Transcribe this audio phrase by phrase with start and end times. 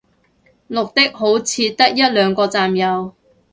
[0.67, 3.13] 綠的好似得一兩個站有